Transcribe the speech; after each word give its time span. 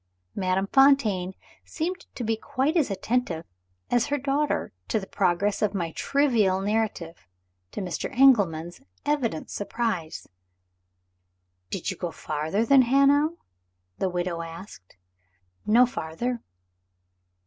Madame 0.33 0.65
Fontaine 0.65 1.35
seemed 1.63 2.07
to 2.15 2.23
be 2.23 2.35
quite 2.35 2.75
as 2.75 2.89
attentive 2.89 3.45
as 3.91 4.07
her 4.07 4.17
daughter 4.17 4.73
to 4.87 4.99
the 4.99 5.05
progress 5.05 5.61
of 5.61 5.75
my 5.75 5.91
trivial 5.91 6.59
narrative 6.59 7.27
to 7.71 7.81
Mr. 7.81 8.09
Engelman's 8.17 8.81
evident 9.05 9.51
surprise. 9.51 10.27
"Did 11.69 11.91
you 11.91 11.97
go 11.97 12.09
farther 12.09 12.65
than 12.65 12.81
Hanau?" 12.81 13.37
the 13.99 14.09
widow 14.09 14.41
asked. 14.41 14.95
"No 15.67 15.85
farther." 15.85 16.41